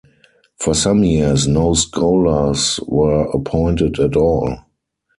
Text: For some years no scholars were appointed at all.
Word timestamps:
For 0.57 0.73
some 0.73 1.03
years 1.03 1.47
no 1.47 1.75
scholars 1.75 2.79
were 2.87 3.25
appointed 3.25 3.99
at 3.99 4.15
all. 4.15 4.57